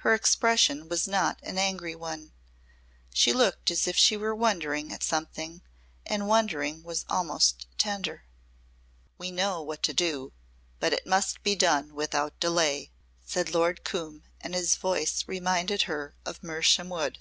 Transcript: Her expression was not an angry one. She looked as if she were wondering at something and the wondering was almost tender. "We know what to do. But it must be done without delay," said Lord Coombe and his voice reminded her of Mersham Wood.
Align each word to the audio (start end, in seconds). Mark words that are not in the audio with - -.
Her 0.00 0.14
expression 0.14 0.88
was 0.88 1.06
not 1.06 1.38
an 1.44 1.56
angry 1.56 1.94
one. 1.94 2.32
She 3.14 3.32
looked 3.32 3.70
as 3.70 3.86
if 3.86 3.96
she 3.96 4.16
were 4.16 4.34
wondering 4.34 4.92
at 4.92 5.04
something 5.04 5.62
and 6.04 6.22
the 6.22 6.26
wondering 6.26 6.82
was 6.82 7.04
almost 7.08 7.68
tender. 7.78 8.24
"We 9.16 9.30
know 9.30 9.62
what 9.62 9.84
to 9.84 9.92
do. 9.94 10.32
But 10.80 10.92
it 10.92 11.06
must 11.06 11.44
be 11.44 11.54
done 11.54 11.94
without 11.94 12.40
delay," 12.40 12.90
said 13.24 13.54
Lord 13.54 13.84
Coombe 13.84 14.24
and 14.40 14.56
his 14.56 14.74
voice 14.74 15.22
reminded 15.28 15.82
her 15.82 16.16
of 16.26 16.42
Mersham 16.42 16.88
Wood. 16.88 17.20